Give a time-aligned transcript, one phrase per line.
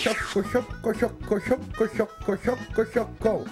[0.00, 2.84] ひょっこひょっこひょっこひょっこひょっこひょっこ。
[2.86, 3.46] ひょっこ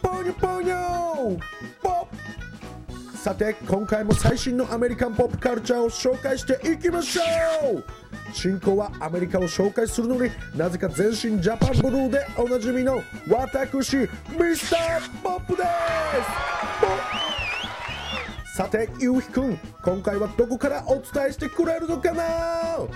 [0.00, 1.38] ポニョポニョ
[1.82, 2.08] ポ
[2.90, 3.16] ッ。
[3.18, 7.22] さて今回も最新のアメリカンポップカルチャーを紹介していきましょ
[7.80, 7.84] う。
[8.32, 14.08] 進行はアメリカを紹介するのになぜか全身ジャパンブルーでおなじみの私ミ
[14.56, 15.64] スターポップで
[18.54, 18.56] す。
[18.56, 22.24] さてゆうひくん今回はどこからお伝えしてくれるのかな？
[22.78, 22.88] お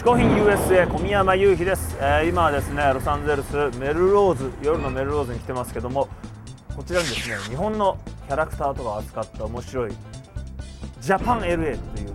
[0.00, 6.08] 嗜好品 USA 小宮山雄飛です、えー今はですねロサンゼルスメルローズ夜のメルローズに来てますけども
[6.74, 9.92] こちらにですね日本のキャラクターとかを扱った面白い
[11.02, 12.14] ジャパン LA という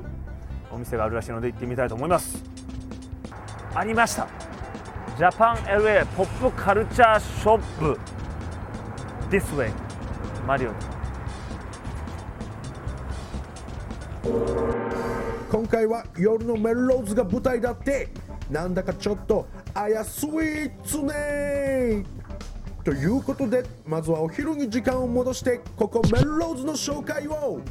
[0.72, 2.44] お店があるらしいので行ってみたいと思います。
[3.76, 4.28] ありました。
[5.20, 8.00] ジャパン LA ポップカルチャーショップ。
[9.30, 9.72] This way
[10.48, 10.72] マリオ。
[15.56, 18.10] 今回は夜のメローズが舞台だって。
[18.52, 22.04] なんだかちょっとあやスイーツね。
[22.84, 27.62] ということでまずはお昼に時間を戻してここメルローズの紹介を。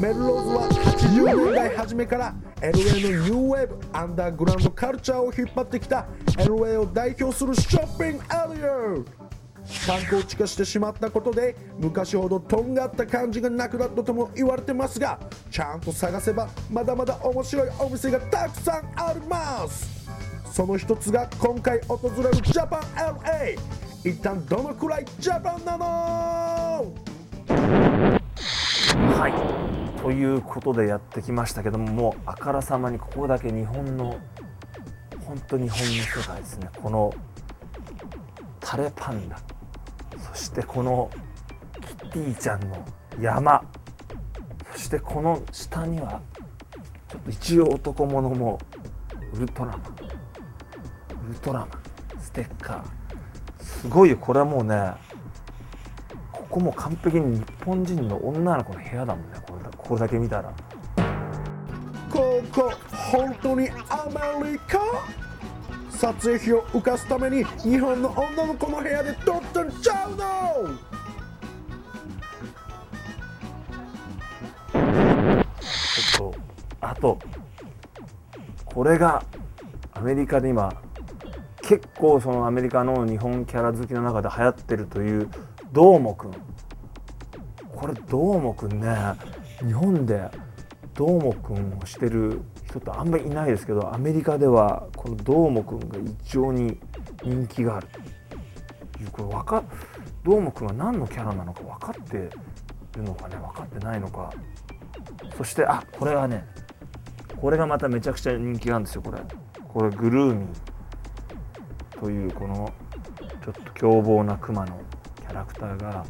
[0.00, 8.64] メルローズは80年代初めから LA のニューウェーブアンダーグラウンドカルチャーを引っ張ってきた LA を代表するショッピングエリ
[9.14, 9.17] ア。
[9.86, 15.18] 観光地化してしまったことで昔ほどとんがった感じがなくなったとも言われてますが
[15.50, 19.98] ちゃんと探せばまだまだ面白いお店がたくさんあります。
[20.52, 23.58] その一つが今回訪れるジャパン LA
[24.04, 26.94] 一旦どのくらいジャパンなの？
[29.14, 29.32] はい。
[30.00, 34.18] ということでやってきましたけどももうあからさまにここだけ日本の
[35.24, 36.68] 本当日本の世界ですね。
[36.82, 37.12] この
[38.60, 39.38] タレパンダ。
[40.48, 41.10] してこの
[41.80, 42.82] キティちゃんの
[43.20, 43.62] 山。
[44.72, 46.22] そしてこの下には
[47.08, 48.58] ちょっと一応男物も
[49.34, 49.80] ウルトラマン。
[51.28, 51.68] ウルトラマン。
[52.18, 53.62] ステッカー。
[53.62, 54.16] すごいよ。
[54.16, 54.92] これはもうね
[56.32, 59.38] ここも完璧に日本人の女の子の部屋だもんね。
[59.46, 60.50] これこれだけ見たら。
[62.10, 62.72] ここ
[63.12, 64.06] 本当にア
[64.42, 64.78] メリカ？
[65.98, 70.16] 撮影費を浮かすために日本の女の子の部屋で撮ったんちゃうの？
[75.60, 76.38] ちょっと
[76.80, 77.18] あと
[78.64, 79.24] これが
[79.92, 80.72] アメリカで今
[81.62, 85.28] 結構そのアメリカの日本キャラ好きの中で流行ってるという
[85.72, 86.30] どーもくん。
[87.74, 88.88] これどーもくんね。
[89.66, 90.30] 日本で
[90.94, 96.78] どーもくんをしてる人ってあんまりいないですけどアメリカではこのどーもくんが異常に
[97.24, 97.88] 人気がある。
[98.92, 99.62] というこれわか
[100.24, 102.30] どーもくんは何のキャラなのか分かって
[102.96, 104.30] るのかね分かってないのか。
[105.36, 106.44] そしてあこれはね
[107.40, 109.18] これがまためちゃくちゃ人気なんですよこれ。
[109.66, 112.72] これグルーミーというこの
[113.44, 114.78] ちょっと凶暴なクマの
[115.20, 116.04] キャラクターが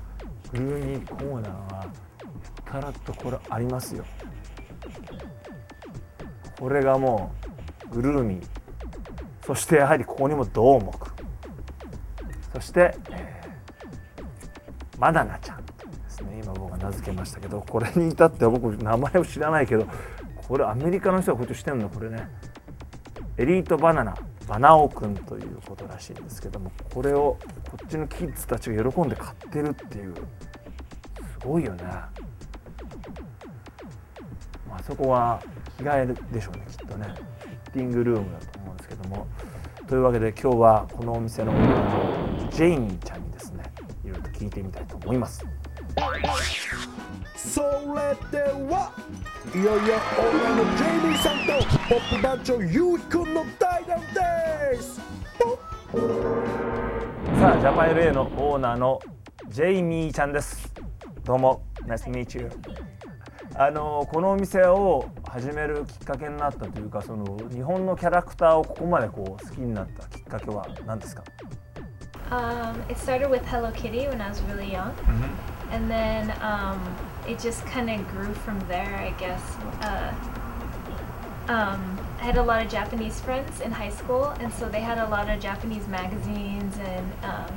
[0.53, 1.93] グルーミーコーナーはや
[2.65, 4.05] たらとこれありますよ。
[6.59, 7.33] これがも
[7.91, 8.47] うグルーミー
[9.47, 11.13] そしてやはりここにもどーもく
[12.53, 13.39] そして、えー
[14.99, 15.73] バナナちゃんで
[16.09, 16.41] すね。
[16.43, 19.87] 今僕が名付けましたけどこれに至っては僕名前を知らないけど
[20.49, 21.89] これアメリカの人がこうやってしてるの？
[21.89, 22.29] これね。
[23.37, 24.17] エリートバナナ
[24.49, 27.39] バナオくんということらしいんですけどもこれを
[27.71, 30.15] こっちのキッズたちが喜んで買ってるっていう。
[30.17, 31.85] すごいよね。
[31.85, 32.11] あ
[34.83, 35.41] そこは
[35.85, 37.07] 替えでしょうねきっとね。
[37.07, 39.27] フィッティングルームだと思うんですけども。
[39.87, 41.53] というわけで今日はこのお店の
[42.51, 43.65] ジェイミーちゃんにですね
[44.05, 45.45] いろいろと聞いてみたいと思います。
[47.37, 47.69] それ
[48.31, 48.93] では
[49.55, 51.53] いよいよオーナーのジェイミーさんと
[51.89, 54.01] ポップ団長ゆうひくんの対談
[54.75, 55.01] です。
[57.41, 59.01] さあジャパン LA のオーナーの
[59.49, 60.71] ジェイミーちゃんです。
[61.25, 62.51] どうも Nice to meet you
[63.55, 71.24] あのこのお店を始めるきっかけになったというかその日本のキャラクターをここまでこう好きになったきっかけは何ですか
[72.32, 74.96] Um, it started with Hello Kitty when I was really young,
[75.72, 76.80] and then um,
[77.28, 79.42] it just kind of grew from there, I guess.
[79.82, 80.12] Uh,
[81.50, 84.98] um, I had a lot of Japanese friends in high school, and so they had
[84.98, 87.52] a lot of Japanese magazines, and um,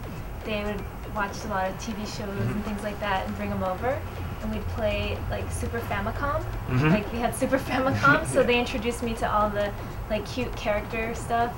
[0.44, 0.82] they would
[1.14, 3.98] watch a lot of TV shows and things like that, and bring them over,
[4.42, 6.42] and we'd play like Super Famicom.
[6.90, 9.72] Like we had Super Famicom, so they introduced me to all the
[10.10, 11.52] like cute character stuff.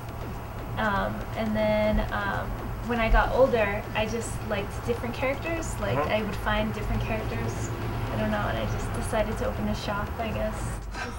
[0.77, 2.47] Um, and then um,
[2.87, 5.75] when I got older, I just liked different characters.
[5.81, 6.11] Like Mhm.
[6.11, 7.69] I would find different characters
[8.15, 10.53] I don't know, and I just decided to open a shop, I guess.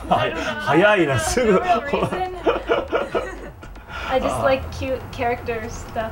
[0.08, 0.60] は I い don't know.
[0.60, 2.36] 早いなすぐ No real reason.
[4.10, 6.10] I just like cute character stuff.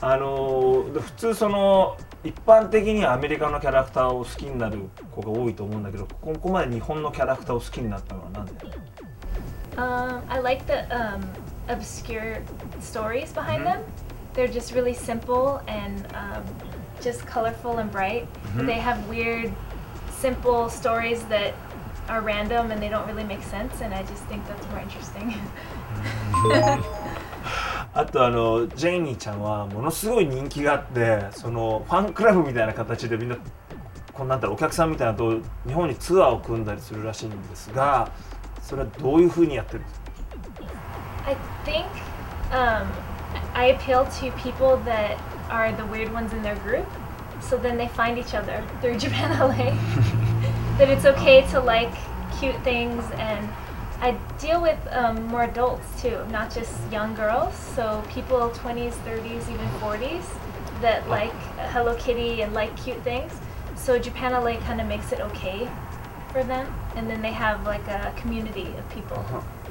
[0.00, 8.53] あのー普通その 一般的にはアメリカのキャラクターを好きになる子が多いと思うんだけどここまで日本のキャラクターを好きになったのはなんで
[9.77, 11.21] Um, I like the um,
[11.69, 12.41] obscure
[12.81, 13.71] stories behind Mhm.
[13.71, 13.79] them.
[14.33, 16.43] They're just really simple and um,
[17.01, 18.27] just colorful and bright.
[18.57, 18.67] But Mhm.
[18.67, 19.49] they have weird,
[20.11, 21.53] simple stories that
[22.09, 23.81] are random and they don't really make sense.
[23.81, 25.33] And I just think that's more interesting.
[27.93, 33.37] あとあのジェイニーちゃんはものすごい人気があってそのファンクラブみたいな形でみんな
[34.13, 38.11] こんなんだろうお客さんみたいなと日本にツアーを組んだりするらしいんですが
[38.61, 40.11] それはどういうふうにやってるんですか
[41.25, 41.35] I
[41.65, 41.85] think
[42.51, 42.87] um,
[43.53, 45.17] I appeal to people that
[45.49, 46.85] are the weird ones in their group.
[47.41, 49.75] So then they find each other through Japan LA.
[50.77, 51.91] that it's okay to like
[52.39, 53.47] cute things and
[54.00, 57.54] I deal with um, more adults too, not just young girls.
[57.54, 60.24] So people 20s, 30s, even 40s
[60.80, 61.32] that like
[61.72, 63.32] Hello Kitty and like cute things.
[63.74, 65.68] So Japan LA kind of makes it okay
[66.32, 66.66] for them.
[66.94, 69.24] And then they have like a community of people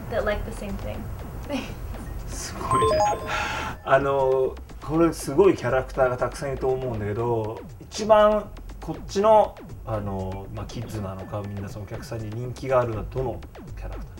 [0.10, 1.04] that like the same thing.
[2.28, 2.98] すごいね
[3.84, 8.50] あのこれすごいキャラクターがたくさんいると思うんだけど一番
[8.82, 9.56] こっちの
[9.86, 13.40] あの、まあ、キッズなのかみんなそのお客さんに人気があるのはどの
[13.78, 14.19] キャラクタ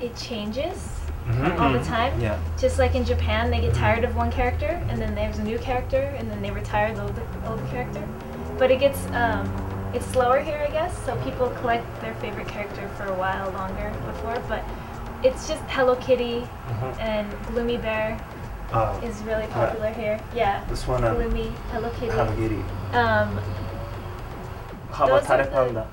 [0.00, 0.88] It changes
[1.28, 2.18] ー all the time.
[2.20, 2.38] Yeah.
[2.58, 5.58] Just like in Japan, they get tired of one character, and then there's a new
[5.58, 8.02] character, and then they retire the old, old character.
[8.58, 9.44] But it gets um,
[9.94, 10.96] it's slower here, I guess.
[11.04, 14.40] So people collect their favorite character for a while longer before.
[14.48, 14.62] But
[15.22, 17.00] it's just Hello Kitty Mhm.
[17.00, 18.18] and Gloomy Bear
[18.72, 20.18] Ah, is really popular here.
[20.34, 22.12] Yeah, this one uh, Gloomy Hello Kitty.
[22.12, 22.62] Hello Kitty
[22.92, 23.38] Um,
[24.92, 25.86] How about Those are Terry the- Panda?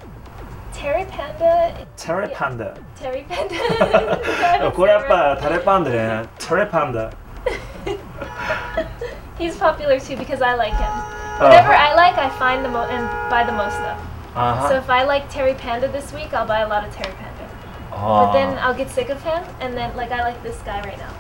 [0.85, 1.87] Terry Panda.
[1.97, 2.77] Terry Panda.
[2.95, 4.69] Terry Panda.
[4.75, 7.11] 고래빠, 다래빠인데 Terry Panda.
[9.39, 10.85] He's popular too because I like him.
[10.85, 11.49] Uh-huh.
[11.49, 11.89] Whatever uh -huh.
[11.89, 13.97] I like, I find the most and buy the most of.
[13.97, 14.69] Uh -huh.
[14.69, 17.45] So if I like Terry Panda this week, I'll buy a lot of Terry Panda.
[17.45, 18.21] Uh -huh.
[18.21, 18.33] But uh-huh.
[18.38, 21.13] then I'll get sick of him, and then like I like this guy right now.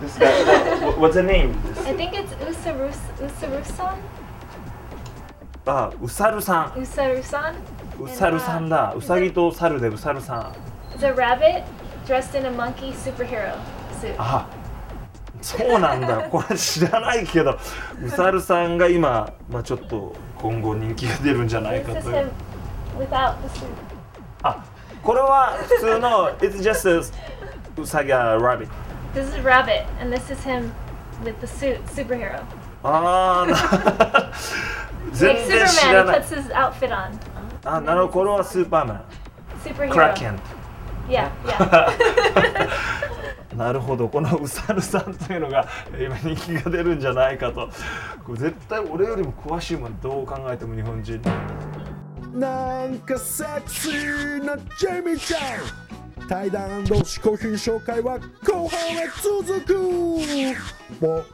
[0.00, 0.32] This guy.
[0.32, 1.50] Uh, what's the name?
[1.90, 3.96] I think it's Usarus Usarusan.
[5.66, 6.72] Ah, Usarusan.
[6.76, 7.52] Usarusan.
[8.00, 10.52] うさるさんだうさぎと猿でうさるさん
[11.04, 11.64] a rabbit
[12.06, 13.54] dressed in a monkey superhero
[14.00, 14.14] suit.
[14.18, 14.46] あ
[15.42, 17.58] そうなんだこれ知らないけど
[18.02, 22.30] うさるさんが今、まあ、ちょっと今後人気が出るんじゃないかという
[22.98, 23.66] without the suit.
[24.42, 24.64] あ
[25.02, 27.02] これは普通の It's just a
[27.80, 28.68] うさぎ a rabbit
[29.14, 30.72] This is rabbit, and this is him
[31.22, 32.40] with the suit superhero.
[32.82, 34.32] ああな Like
[35.12, 37.10] 全然知ら Superman, ない puts his outfit on.
[37.64, 38.12] あなるほど。
[38.12, 39.04] これはスーパーマン。
[39.64, 39.90] Superhero.
[39.90, 40.38] クラッケン
[41.08, 42.68] Yeah, yeah.
[43.56, 44.08] なるほど。
[44.08, 45.66] このうさるさんというのが
[45.98, 47.68] 今人気が出るんじゃないかと。
[48.24, 51.20] これ絶対俺よりも詳しいもんどう考えても日本人。
[52.34, 55.40] なんかセクシーなジェイミーちゃん。
[56.26, 59.74] 対談嗜好品紹介は後半へ続く。
[61.00, 61.24] もう